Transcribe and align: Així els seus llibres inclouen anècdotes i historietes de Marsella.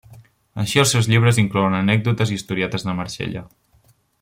Així 0.61 0.79
els 0.83 0.93
seus 0.95 1.09
llibres 1.11 1.39
inclouen 1.43 1.77
anècdotes 1.81 2.33
i 2.33 2.39
historietes 2.39 2.87
de 2.89 2.97
Marsella. 3.03 3.45